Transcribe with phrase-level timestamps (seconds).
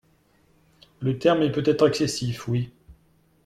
[1.01, 2.73] le terme est peut-être excessif, Oui